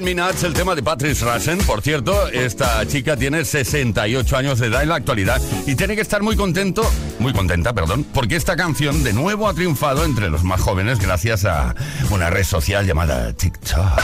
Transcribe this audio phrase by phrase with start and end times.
[0.00, 1.58] Me Nuts, el tema de Patrice Russian.
[1.58, 6.02] Por cierto, esta chica tiene 68 años de edad en la actualidad y tiene que
[6.02, 6.88] estar muy contento,
[7.18, 11.44] muy contenta, perdón, porque esta canción de nuevo ha triunfado entre los más jóvenes gracias
[11.44, 11.74] a
[12.10, 14.00] una red social llamada TikTok.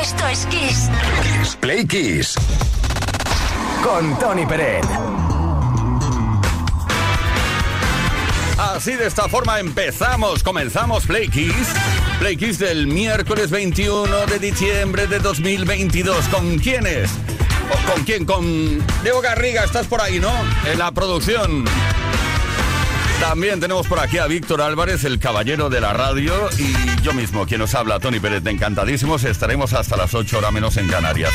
[0.00, 0.88] Esto es Kiss.
[1.22, 2.34] Kiss Play Kiss.
[3.82, 4.84] Con Tony Peret.
[8.58, 11.74] Así de esta forma empezamos, comenzamos Play Kiss.
[12.18, 16.26] Play Kiss del miércoles 21 de diciembre de 2022.
[16.28, 17.10] ¿Con quiénes?
[17.70, 18.24] ¿O ¿Con quién?
[18.24, 20.32] Con Diego Garriga, estás por ahí, ¿no?
[20.70, 21.64] En la producción.
[23.20, 27.46] También tenemos por aquí a Víctor Álvarez, el caballero de la radio, y yo mismo,
[27.46, 29.24] quien nos habla, Tony Pérez, de encantadísimos.
[29.24, 31.32] Estaremos hasta las 8 horas menos en Canarias.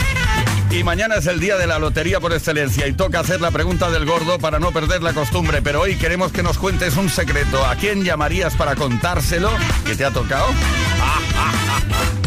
[0.71, 3.91] Y mañana es el día de la lotería por excelencia y toca hacer la pregunta
[3.91, 5.61] del gordo para no perder la costumbre.
[5.61, 7.65] Pero hoy queremos que nos cuentes un secreto.
[7.65, 9.51] ¿A quién llamarías para contárselo
[9.85, 10.47] que te ha tocado?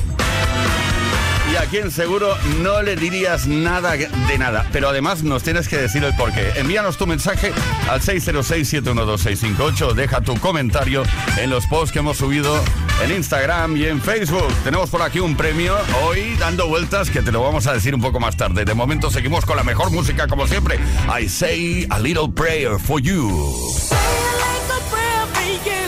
[1.52, 4.66] y a quien seguro no le dirías nada de nada.
[4.72, 6.52] Pero además nos tienes que decir el porqué.
[6.56, 7.52] Envíanos tu mensaje
[7.88, 9.94] al 606-712-658.
[9.94, 11.02] Deja tu comentario
[11.38, 12.60] en los posts que hemos subido
[13.02, 14.52] en Instagram y en Facebook.
[14.62, 18.00] Tenemos por aquí un premio hoy dando vueltas que te lo vamos a decir un
[18.00, 18.64] poco más tarde.
[18.64, 20.78] De momento seguimos con la mejor música como siempre.
[21.08, 23.28] I say a little prayer for you.
[23.76, 24.34] Say a
[24.66, 25.82] little prayer for you.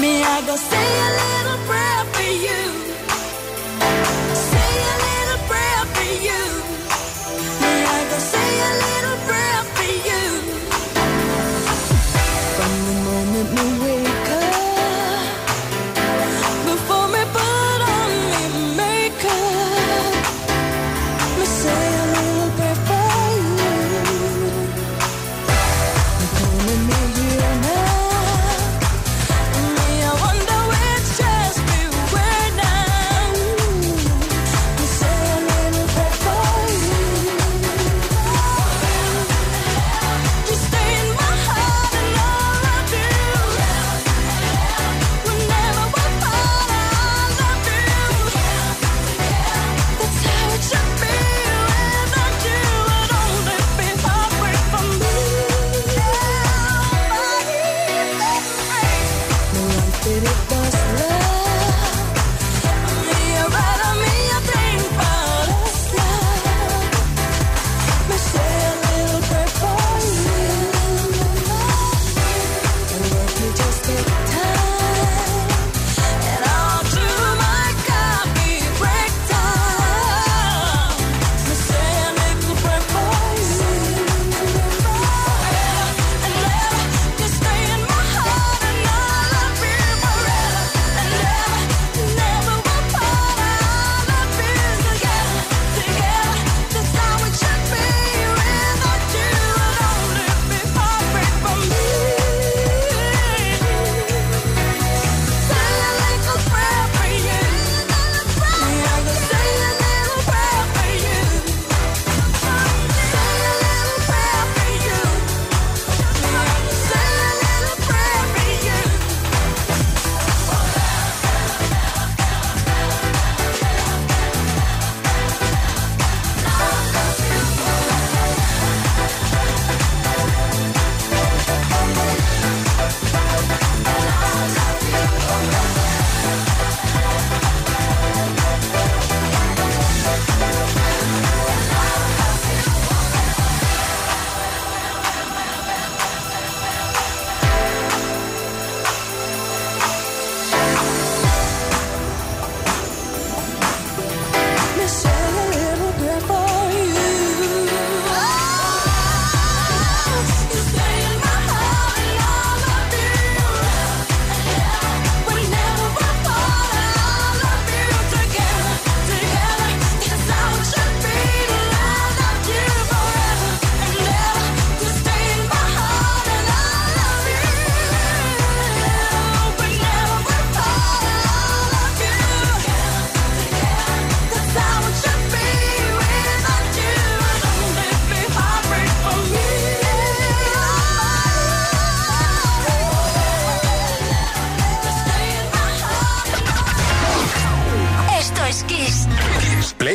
[0.00, 0.22] Me,
[0.56, 1.10] say a
[1.44, 2.01] little prayer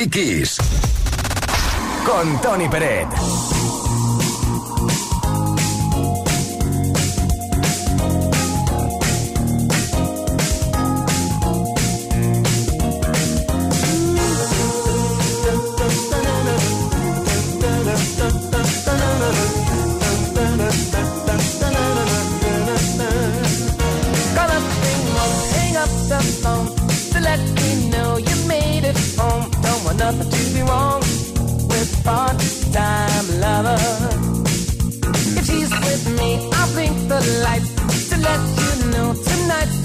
[0.10, 0.58] Kiss.
[2.06, 3.08] Con Tony Peret.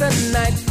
[0.02, 0.61] The night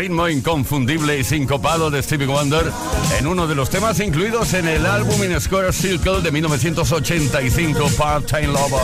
[0.00, 2.72] ritmo inconfundible y sincopado de Stevie Wonder
[3.18, 8.46] en uno de los temas incluidos en el álbum In Square Circle de 1985, Part-Time
[8.46, 8.80] Lover.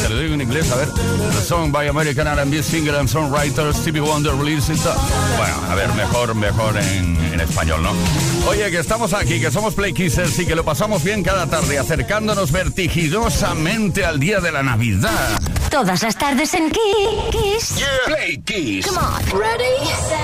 [0.00, 0.88] Te lo digo en inglés, a ver.
[0.90, 4.80] The song by American R&B singer and songwriter Stevie Wonder released it.
[5.36, 7.90] Bueno, a ver, mejor, mejor en, en español, ¿no?
[8.46, 11.80] Oye, que estamos aquí, que somos Play Kissers y que lo pasamos bien cada tarde,
[11.80, 15.40] acercándonos vertiginosamente al día de la Navidad.
[15.70, 17.84] Todas las tardes en Kiss.
[18.06, 18.86] Play Kiss.
[18.86, 19.40] Come on.
[19.40, 20.18] Ready, set,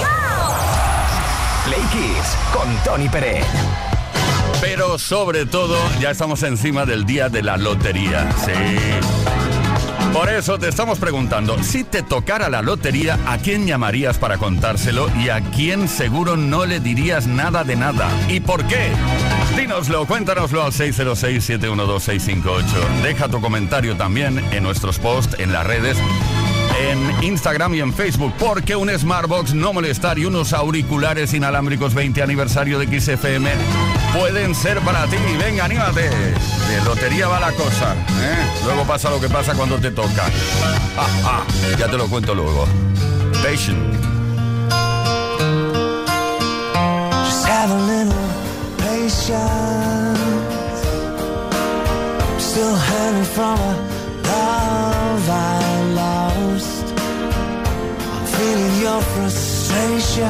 [0.00, 0.54] go.
[1.66, 3.44] Play Kiss con Tony Pérez.
[4.60, 8.32] Pero sobre todo, ya estamos encima del día de la lotería.
[8.44, 8.52] Sí.
[10.14, 15.10] Por eso te estamos preguntando, si te tocara la lotería, ¿a quién llamarías para contárselo
[15.22, 18.08] y a quién seguro no le dirías nada de nada?
[18.28, 18.92] ¿Y por qué?
[19.56, 23.02] Dínoslo, cuéntanoslo al 606-712-658.
[23.02, 25.96] Deja tu comentario también en nuestros posts en las redes
[26.78, 32.22] en Instagram y en Facebook, porque un Smartbox no molestar y unos auriculares inalámbricos 20
[32.22, 33.50] aniversario de XFM
[34.18, 35.16] pueden ser para ti.
[35.38, 36.10] Venga, anímate.
[36.10, 37.94] De lotería va la cosa.
[37.94, 38.36] ¿eh?
[38.64, 40.24] Luego pasa lo que pasa cuando te toca.
[40.98, 41.44] Ah, ah,
[41.78, 42.66] ya te lo cuento luego.
[43.42, 43.96] Patient.
[49.06, 50.82] Patience.
[52.22, 53.74] I'm still hurting from a
[54.30, 56.86] love I lost.
[58.12, 60.24] I'm feeling your frustration.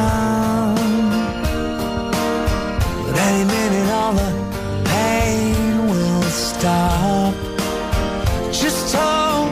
[3.04, 4.30] But any minute all the
[4.84, 7.34] pain will stop.
[8.52, 9.45] Just hold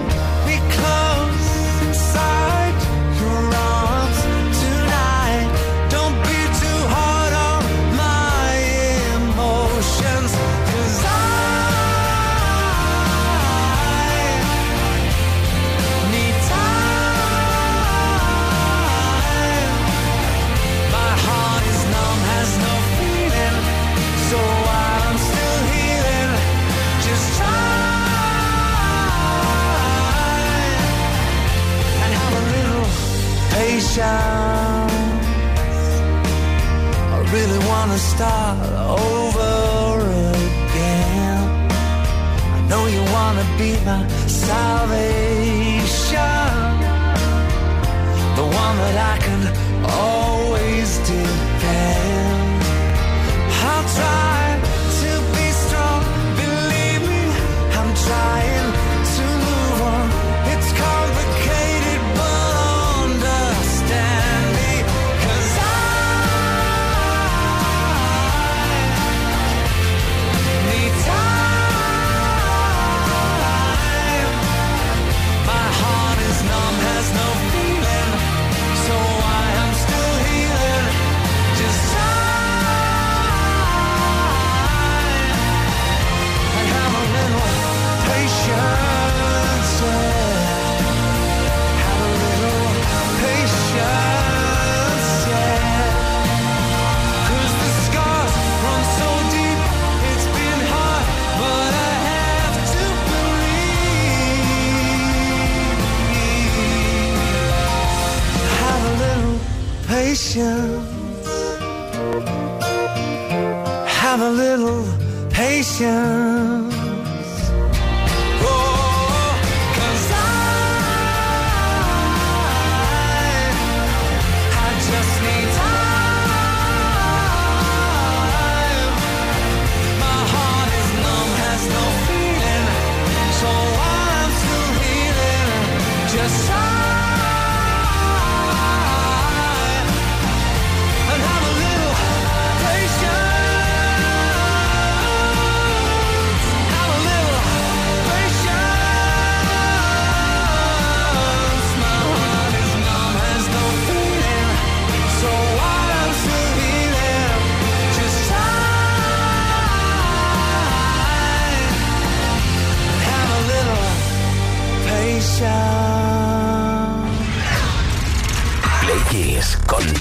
[114.14, 114.84] Have a little
[115.28, 116.83] patience.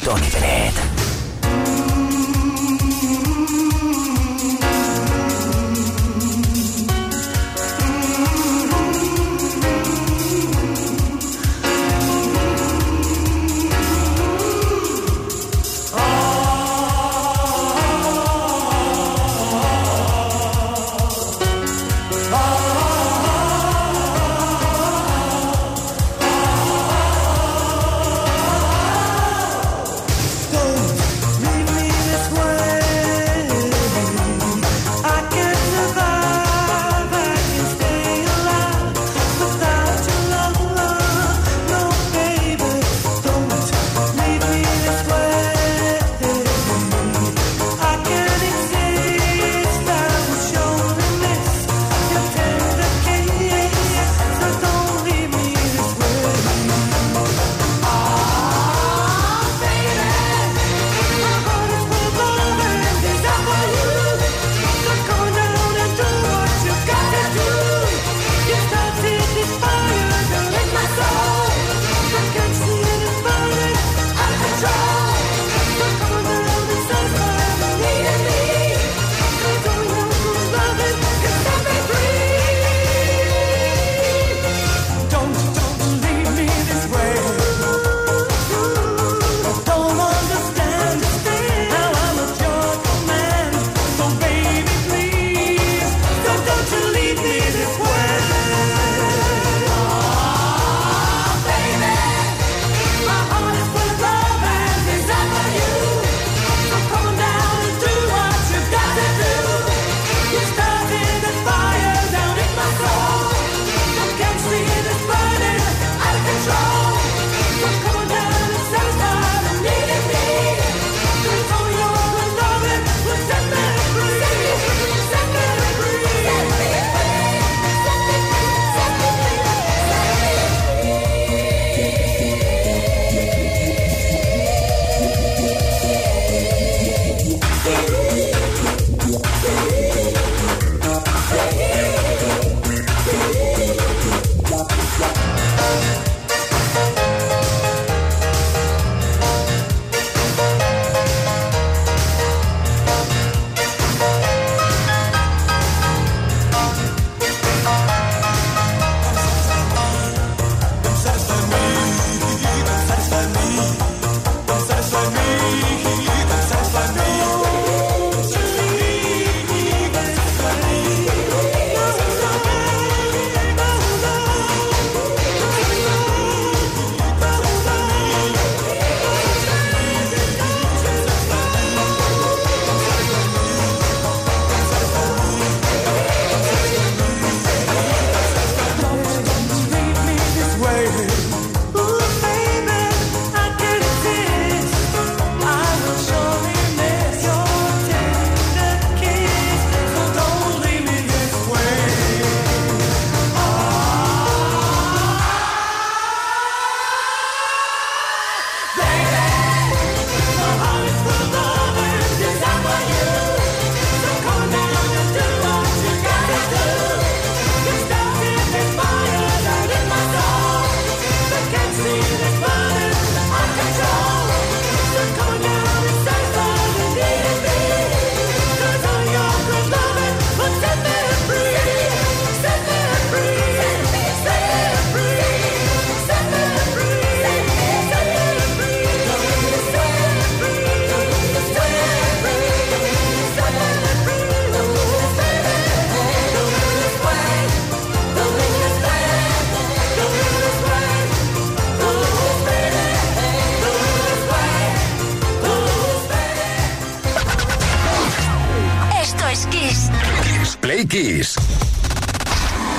[0.04, 0.83] Con Tony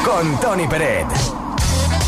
[0.05, 1.44] Con Tony Peret.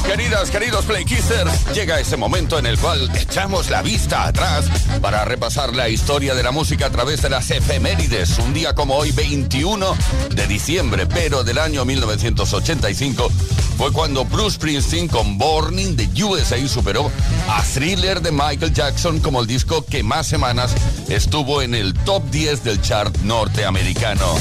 [0.07, 4.65] Queridas, queridos Playkissers, llega ese momento en el cual echamos la vista atrás
[5.03, 8.39] para repasar la historia de la música a través de las efemérides.
[8.39, 9.97] Un día como hoy, 21
[10.31, 13.31] de diciembre, pero del año 1985,
[13.77, 17.11] fue cuando Bruce Springsteen con Born de USA superó
[17.49, 20.73] a Thriller de Michael Jackson como el disco que más semanas
[21.09, 24.35] estuvo en el top 10 del chart norteamericano.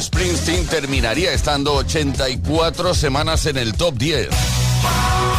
[0.00, 4.28] Springsteen terminaría estando 84 semanas en el top 10.
[4.86, 5.33] Oh.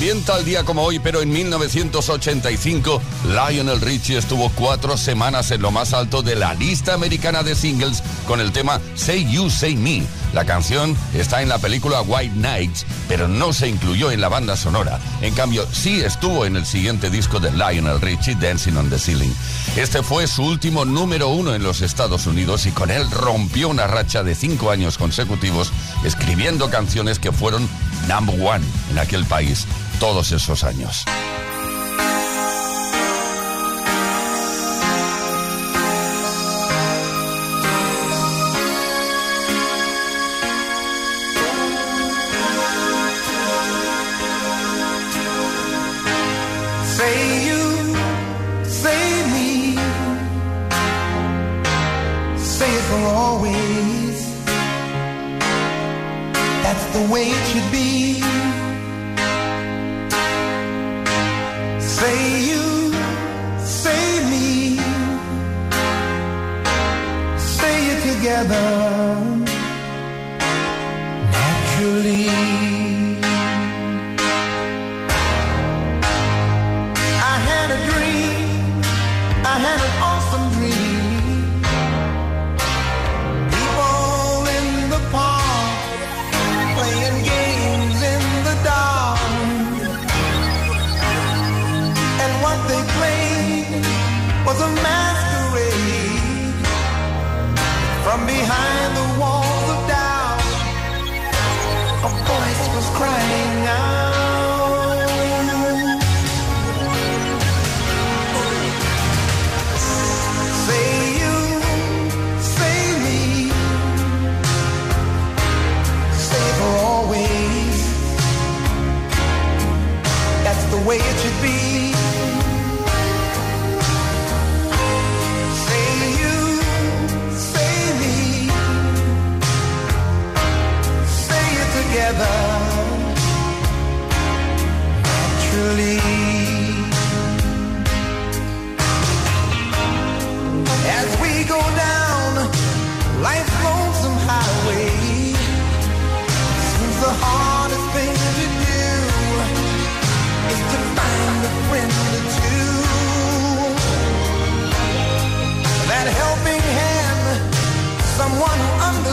[0.00, 5.70] También tal día como hoy, pero en 1985, Lionel Richie estuvo cuatro semanas en lo
[5.72, 10.02] más alto de la lista americana de singles con el tema Say You, Say Me.
[10.32, 14.56] La canción está en la película White Nights, pero no se incluyó en la banda
[14.56, 14.98] sonora.
[15.20, 19.34] En cambio, sí estuvo en el siguiente disco de Lionel Richie, Dancing on the Ceiling.
[19.76, 23.86] Este fue su último número uno en los Estados Unidos y con él rompió una
[23.86, 25.70] racha de cinco años consecutivos
[26.04, 27.68] escribiendo canciones que fueron
[28.08, 29.66] number one en aquel país
[30.00, 31.04] todos esos años.
[46.96, 47.52] Say
[52.56, 54.16] say for always.
[56.64, 58.09] That's the way it should be.
[68.20, 68.99] Together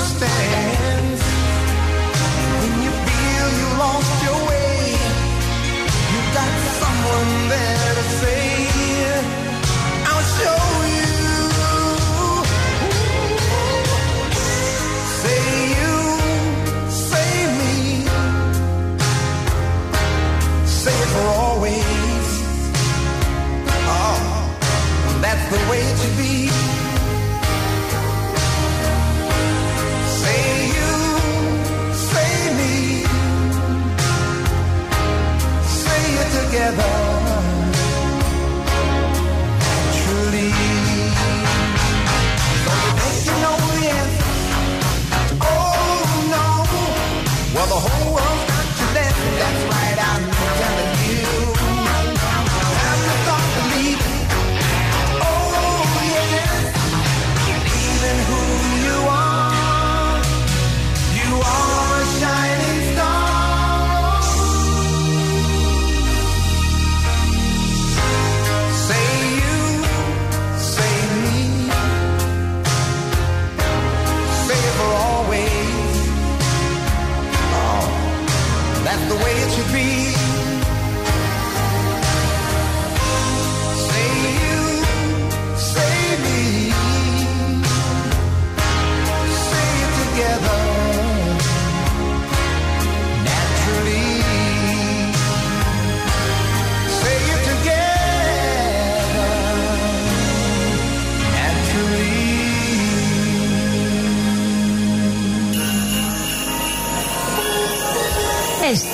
[0.08, 0.67] understand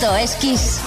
[0.00, 0.80] Esto es Kiss.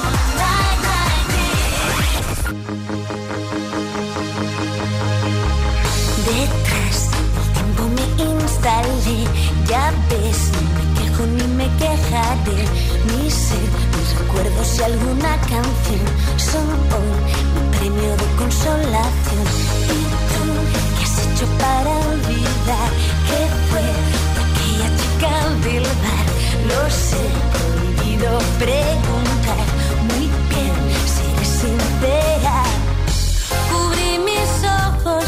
[6.25, 9.27] Detrás del tiempo me instalé,
[9.67, 12.63] ya ves, no me quejo ni me quejaré.
[13.03, 13.59] Mi ser,
[13.97, 17.11] mis recuerdos y alguna canción son hoy
[17.53, 19.45] mi premio de consolación.
[19.91, 19.99] ¿Y
[20.31, 22.89] tú qué has hecho para olvidar
[23.27, 23.85] que fue
[24.39, 25.33] aquella chica
[25.65, 26.27] del bar?
[26.69, 27.25] Lo sé,
[28.59, 29.65] preguntar.
[30.09, 30.73] Muy bien,
[31.07, 32.63] seré sincera.
[33.71, 35.25] Cubrí mis ojos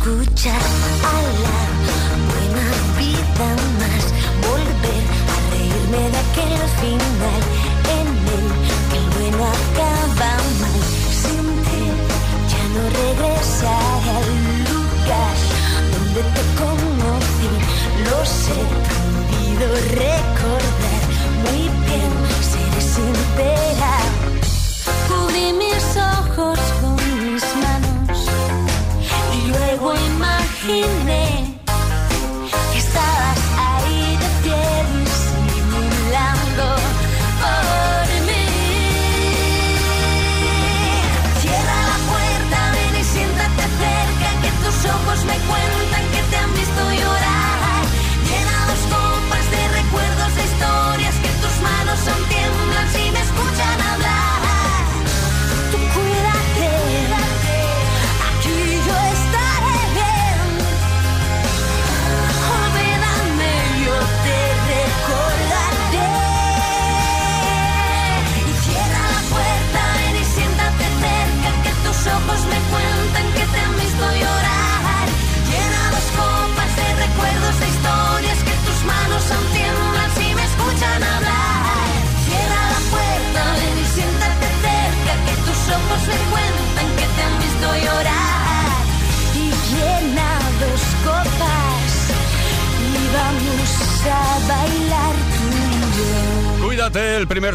[0.00, 0.60] escuchar
[1.04, 1.59] a la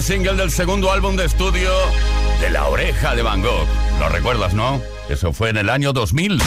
[0.06, 1.72] single del segundo álbum de estudio
[2.40, 3.68] de La Oreja de Van Gogh.
[4.00, 4.80] ¿Lo recuerdas, no?
[5.10, 6.40] Eso fue en el año 2000.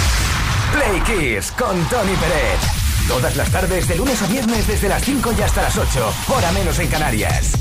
[0.72, 2.60] Play Kiss con Tony Pérez.
[3.08, 6.14] Todas las tardes, de lunes a viernes, desde las 5 y hasta las 8.
[6.28, 7.52] Hora menos en Canarias.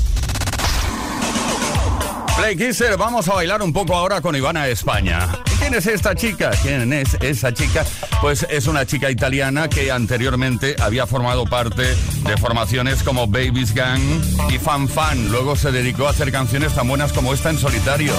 [2.36, 5.30] Play Kisser, vamos a bailar un poco ahora con Ivana España.
[5.68, 6.50] ¿Y ¿Quién es esta chica?
[6.62, 7.84] ¿Quién es esa chica?
[8.22, 14.00] Pues es una chica italiana que anteriormente había formado parte de formaciones como Babies Gang
[14.48, 15.28] y Fan Fan.
[15.28, 18.14] Luego se dedicó a hacer canciones tan buenas como esta en solitario.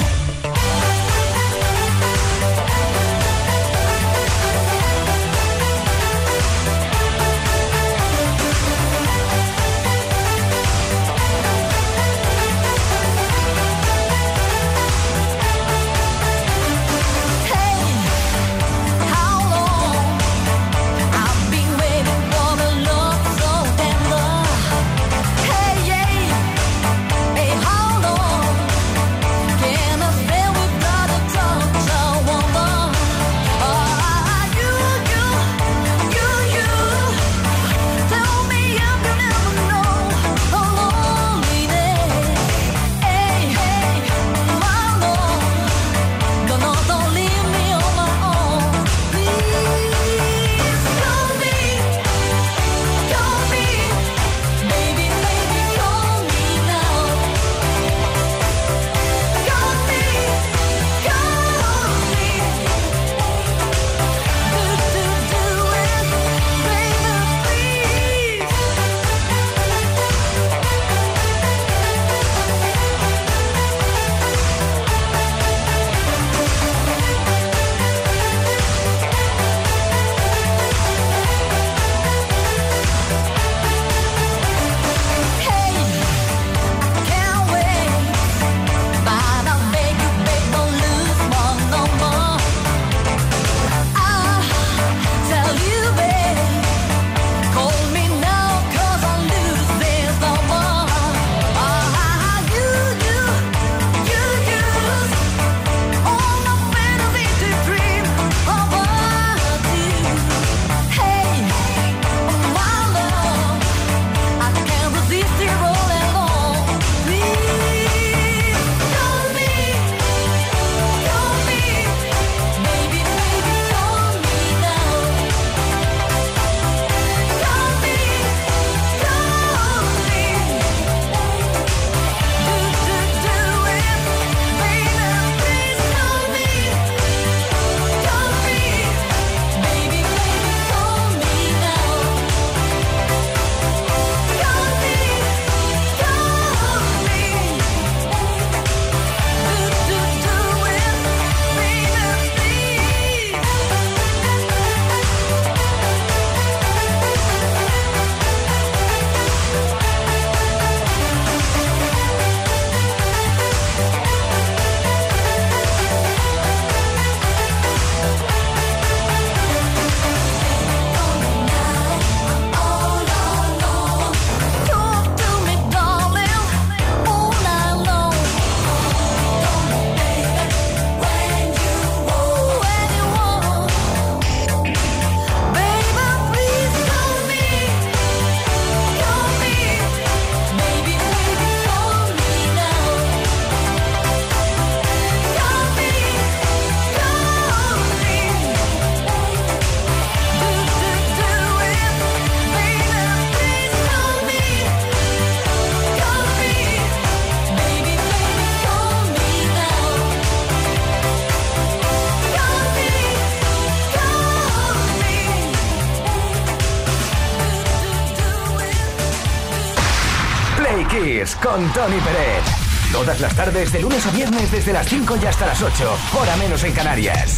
[223.19, 225.97] Las tardes, de lunes a viernes, desde las 5 y hasta las 8.
[226.17, 227.35] Hora menos en Canarias.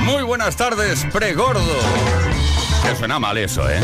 [0.00, 1.60] Muy buenas tardes, pregordo.
[2.88, 3.80] Que suena mal eso, ¿eh?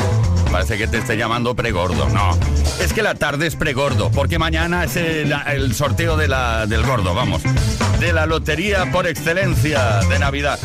[0.51, 2.09] Parece que te esté llamando pregordo.
[2.09, 2.39] No,
[2.81, 6.87] es que la tarde es pregordo, porque mañana es el, el sorteo de la, del
[6.87, 7.43] gordo, vamos.
[8.01, 10.59] De la lotería por excelencia de Navidad.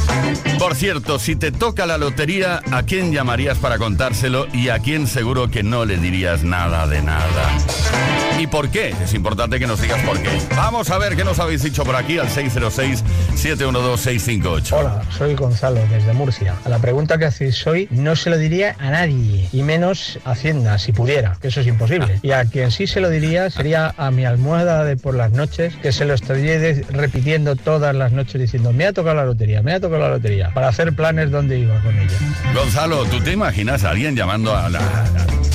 [0.60, 5.08] Por cierto, si te toca la lotería, ¿a quién llamarías para contárselo y a quién
[5.08, 8.22] seguro que no le dirías nada de nada?
[8.44, 8.94] ¿Y por qué?
[9.02, 10.30] Es importante que nos digas por qué.
[10.58, 14.74] Vamos a ver qué nos habéis dicho por aquí al 606-712-658.
[14.74, 16.58] Hola, soy Gonzalo desde Murcia.
[16.66, 20.32] A la pregunta que hacéis hoy no se lo diría a nadie, y menos a
[20.32, 22.20] Hacienda, si pudiera, que eso es imposible.
[22.22, 25.78] Y a quien sí se lo diría sería a mi almohada de por las noches,
[25.78, 29.72] que se lo estaría repitiendo todas las noches diciendo, me ha tocado la lotería, me
[29.72, 32.18] ha tocado la lotería, para hacer planes donde iba con ella.
[32.54, 35.53] Gonzalo, ¿tú te imaginas a alguien llamando a la a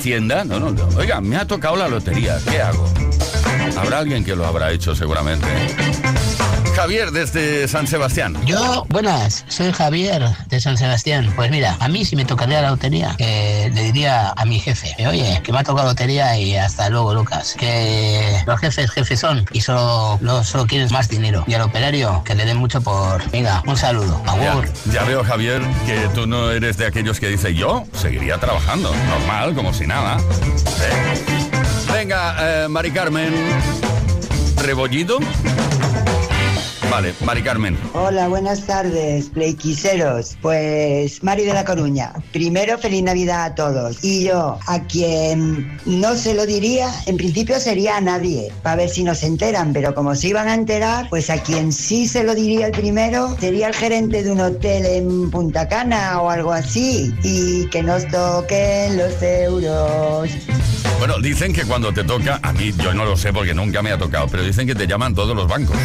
[0.00, 0.46] Hacienda?
[0.46, 0.88] No, no, no.
[0.96, 2.88] Oiga, me ha tocado la lotería, ¿qué hago?
[3.76, 5.46] Habrá alguien que lo habrá hecho seguramente.
[6.80, 8.34] Javier, desde San Sebastián.
[8.46, 11.30] Yo, buenas, soy Javier de San Sebastián.
[11.36, 14.94] Pues mira, a mí si me tocaría la lotería, que le diría a mi jefe,
[14.96, 17.54] que, oye, que me ha tocado lotería y hasta luego, Lucas.
[17.58, 21.44] Que los jefes jefes son y solo, lo- solo quieren más dinero.
[21.46, 23.30] Y al operario, que le den mucho por...
[23.30, 24.22] Venga, un saludo.
[24.24, 24.68] Ya, Agur.
[24.90, 29.54] ya veo, Javier, que tú no eres de aquellos que dice yo seguiría trabajando, normal,
[29.54, 30.16] como si nada.
[30.16, 31.24] ¿Eh?
[31.92, 33.34] Venga, eh, Mari Carmen.
[34.56, 35.18] ¿Rebollido?
[36.90, 37.78] Vale, Mari Carmen.
[37.94, 40.36] Hola, buenas tardes, playquiseros.
[40.42, 42.12] Pues Mari de la Coruña.
[42.32, 44.02] Primero, feliz Navidad a todos.
[44.02, 48.88] Y yo, a quien no se lo diría, en principio sería a nadie, para ver
[48.88, 52.34] si nos enteran, pero como se iban a enterar, pues a quien sí se lo
[52.34, 57.14] diría el primero sería el gerente de un hotel en Punta Cana o algo así.
[57.22, 60.28] Y que nos toquen los euros.
[60.98, 63.92] Bueno, dicen que cuando te toca, a mí yo no lo sé porque nunca me
[63.92, 65.76] ha tocado, pero dicen que te llaman todos los bancos.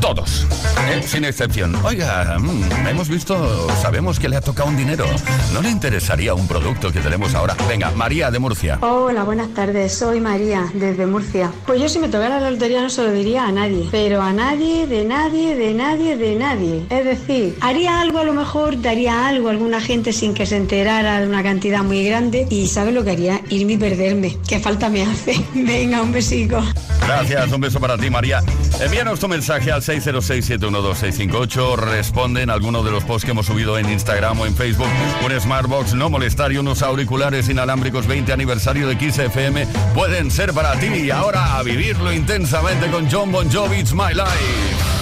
[0.00, 0.46] Todos,
[0.90, 1.02] ¿eh?
[1.02, 1.74] sin excepción.
[1.84, 5.06] Oiga, mm, hemos visto, sabemos que le ha tocado un dinero.
[5.52, 7.56] ¿No le interesaría un producto que tenemos ahora?
[7.68, 8.78] Venga, María de Murcia.
[8.82, 9.94] Hola, buenas tardes.
[9.94, 11.50] Soy María, desde Murcia.
[11.66, 13.88] Pues yo si me tocara la lotería no se lo diría a nadie.
[13.90, 16.86] Pero a nadie, de nadie, de nadie, de nadie.
[16.90, 20.56] Es decir, haría algo a lo mejor, daría algo a alguna gente sin que se
[20.56, 22.46] enterara de una cantidad muy grande.
[22.50, 23.40] Y ¿sabes lo que haría?
[23.48, 24.36] Irme y perderme.
[24.46, 25.42] ¿Qué falta me hace?
[25.54, 26.62] Venga, un besico.
[27.00, 28.42] Gracias, un beso para ti, María.
[28.80, 31.76] Envíanos tu mensaje al 606-712-658.
[31.76, 34.88] Responde en alguno de los posts que hemos subido en Instagram o en Facebook.
[35.24, 40.52] Un Smartbox no molestar y unos auriculares inalámbricos 20 aniversario de Kiss FM pueden ser
[40.52, 40.86] para ti.
[40.86, 44.96] Y ahora a vivirlo intensamente con John Bon Jovi, It's My Life.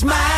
[0.00, 0.37] It's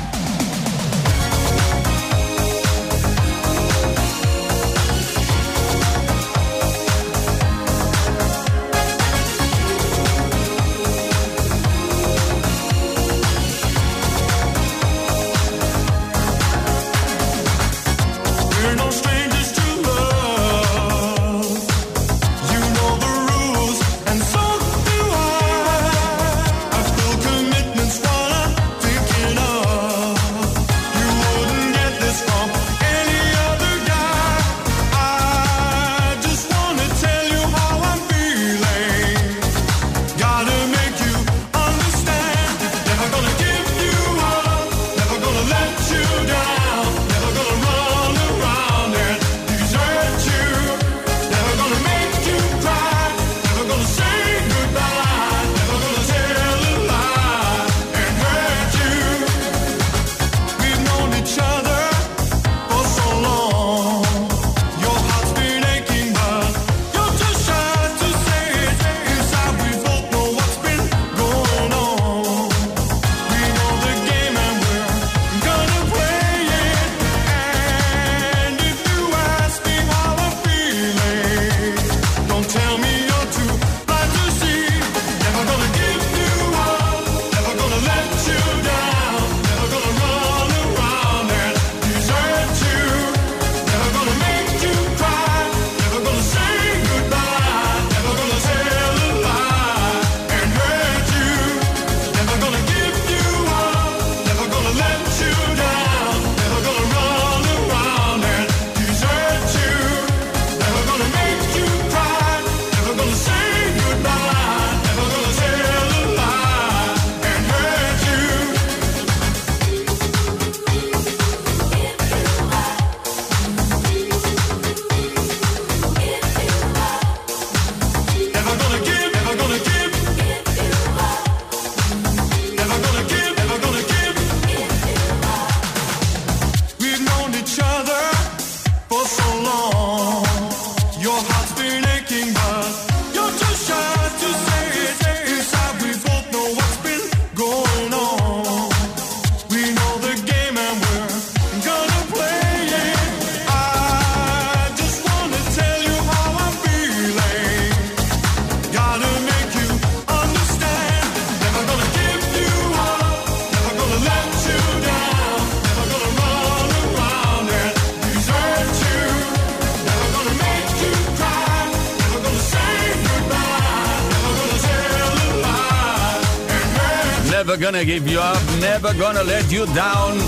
[177.43, 180.19] Never Gonna Give You Up, Never Gonna Let You Down.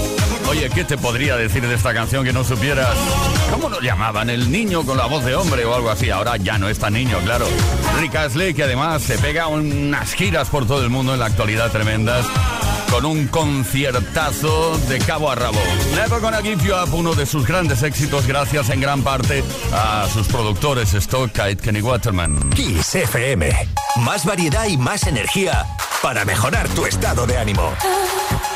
[0.49, 2.97] Oye, ¿qué te podría decir de esta canción que no supieras?
[3.51, 4.31] ¿Cómo lo llamaban?
[4.31, 6.09] El niño con la voz de hombre o algo así.
[6.09, 7.45] Ahora ya no es tan niño, claro.
[7.99, 11.71] Rick Astley, que además se pega unas giras por todo el mundo en la actualidad
[11.71, 12.25] tremendas
[12.93, 15.57] con un conciertazo de cabo a rabo.
[15.95, 20.07] Never Gonna Give You Up, uno de sus grandes éxitos, gracias en gran parte a
[20.13, 22.51] sus productores Stock, Kite, Kenny Waterman.
[22.51, 23.49] Kiss FM.
[24.01, 25.65] Más variedad y más energía
[26.03, 27.73] para mejorar tu estado de ánimo.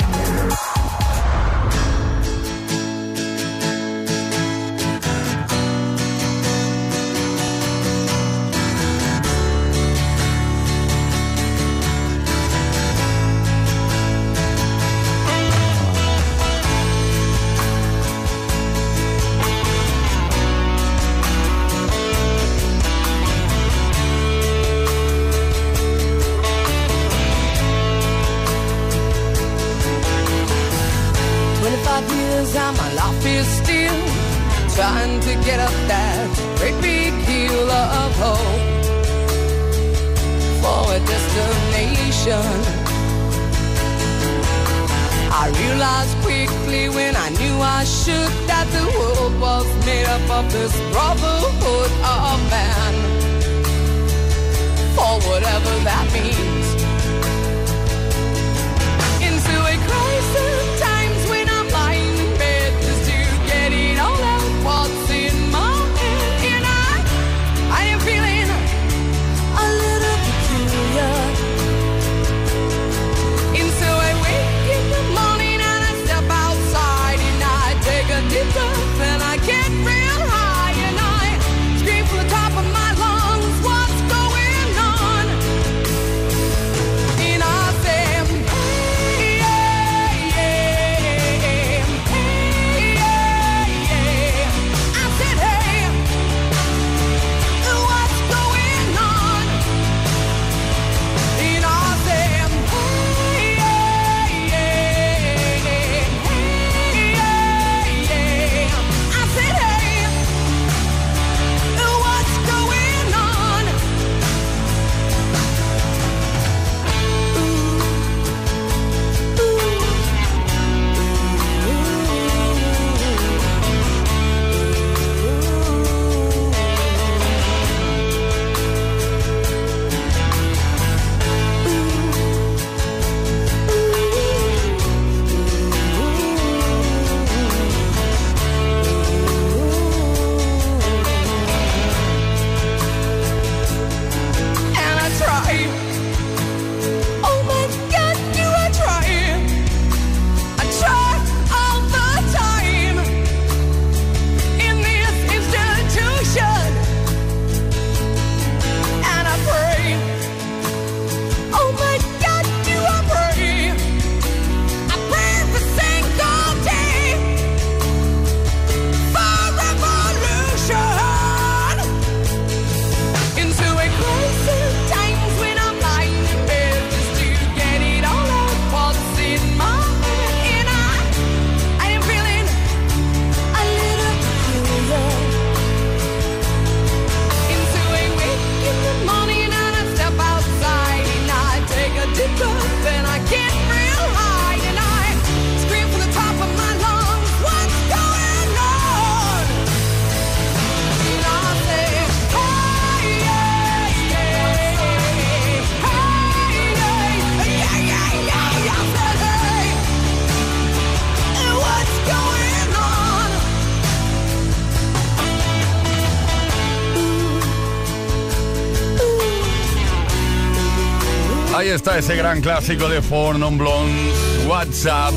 [221.88, 224.14] está ese gran clásico de Four Non Blondes,
[224.46, 225.14] WhatsApp,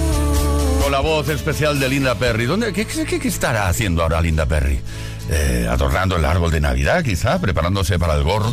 [0.81, 2.47] con la voz especial de Linda Perry.
[2.47, 4.79] ¿Dónde, qué, qué- qué estará haciendo ahora Linda Perry?
[5.31, 8.53] Eh, adornando el árbol de Navidad, quizá, preparándose para el gordo.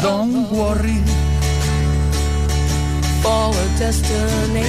[0.00, 1.02] Don't worry.
[3.20, 4.68] For a destination.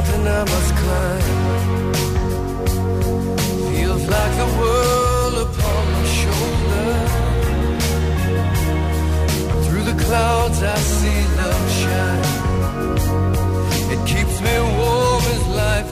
[0.00, 1.92] Mountain I must climb
[3.70, 6.90] feels like the world upon my shoulder.
[9.64, 12.26] Through the clouds I see love shine.
[13.92, 15.90] It keeps me warm as life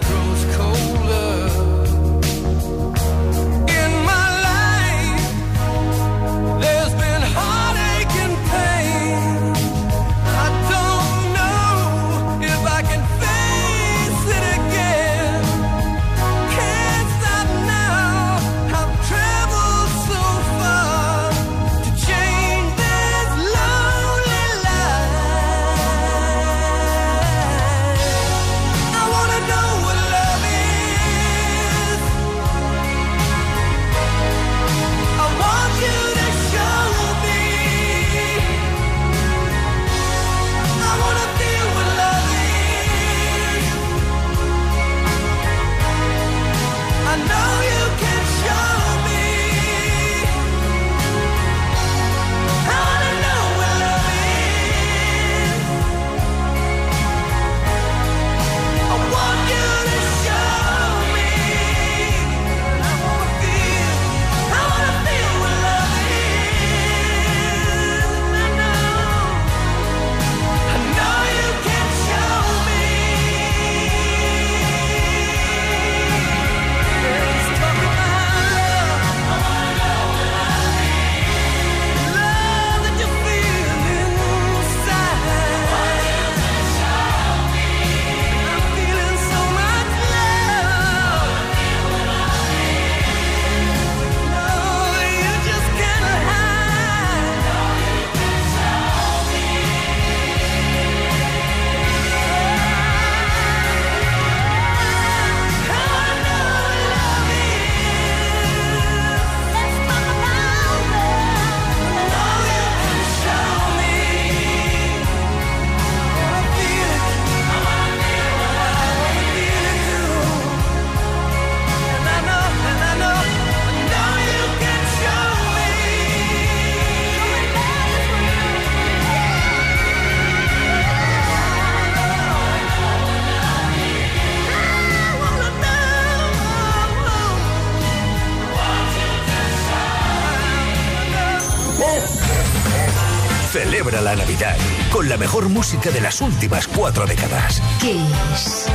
[145.19, 147.61] la mejor música de las últimas cuatro décadas.
[147.81, 148.67] Kiss.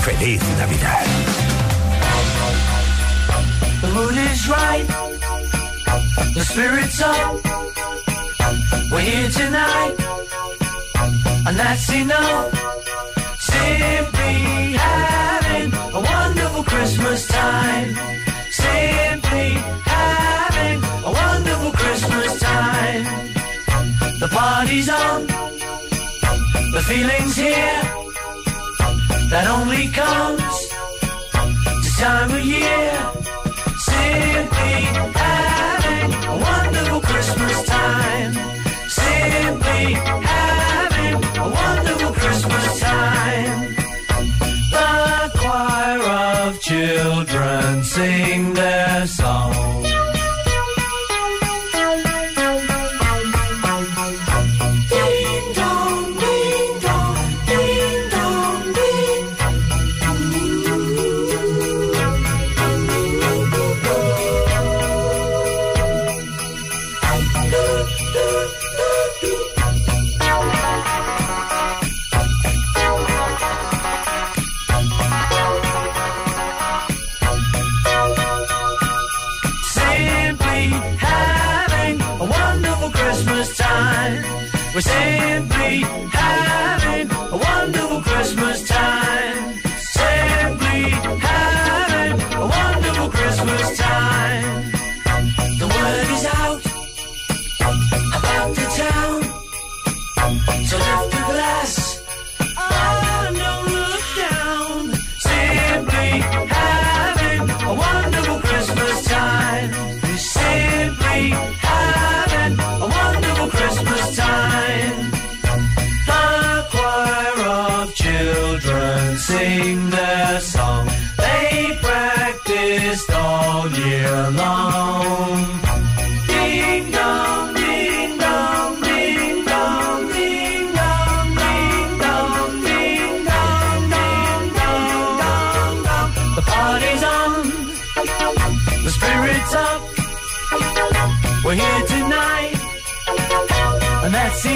[0.00, 1.04] Feliz Navidad.
[3.82, 4.86] The mood is right.
[6.34, 7.36] The spirit's up.
[8.90, 9.94] We're here tonight.
[11.46, 12.48] And that's enough.
[13.38, 17.94] Simply having a wonderful Christmas time.
[18.50, 23.04] Simply having a wonderful Christmas time.
[24.18, 25.43] The party's on.
[26.74, 27.82] The feeling's here.
[29.30, 30.42] That only comes
[31.84, 32.90] this time of year.
[33.78, 34.74] Simply
[35.14, 38.32] having a wonderful Christmas time.
[38.88, 39.94] Simply
[40.34, 43.74] having a wonderful Christmas time.
[44.74, 49.93] The choir of children sing their song.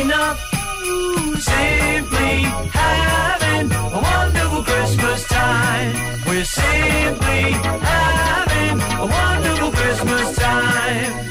[0.01, 0.39] enough.
[1.39, 2.43] Simply
[2.73, 5.93] having a wonderful Christmas time.
[6.27, 11.28] We're simply having a wonderful Christmas time.